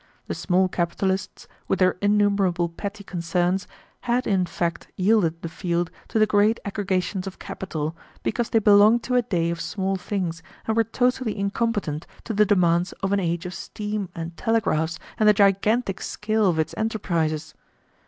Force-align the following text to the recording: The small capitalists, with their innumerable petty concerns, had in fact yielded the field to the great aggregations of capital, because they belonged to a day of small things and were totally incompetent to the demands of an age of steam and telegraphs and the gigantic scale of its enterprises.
The 0.25 0.33
small 0.33 0.67
capitalists, 0.67 1.47
with 1.67 1.77
their 1.77 1.95
innumerable 2.01 2.69
petty 2.69 3.03
concerns, 3.03 3.67
had 3.99 4.25
in 4.25 4.47
fact 4.47 4.87
yielded 4.95 5.43
the 5.43 5.47
field 5.47 5.91
to 6.07 6.17
the 6.17 6.25
great 6.25 6.59
aggregations 6.65 7.27
of 7.27 7.37
capital, 7.37 7.95
because 8.23 8.49
they 8.49 8.57
belonged 8.57 9.03
to 9.03 9.13
a 9.13 9.21
day 9.21 9.51
of 9.51 9.61
small 9.61 9.97
things 9.97 10.41
and 10.65 10.75
were 10.75 10.83
totally 10.83 11.37
incompetent 11.37 12.07
to 12.23 12.33
the 12.33 12.47
demands 12.47 12.93
of 13.03 13.13
an 13.13 13.19
age 13.19 13.45
of 13.45 13.53
steam 13.53 14.09
and 14.15 14.35
telegraphs 14.37 14.97
and 15.19 15.29
the 15.29 15.33
gigantic 15.33 16.01
scale 16.01 16.47
of 16.47 16.57
its 16.57 16.73
enterprises. 16.77 17.53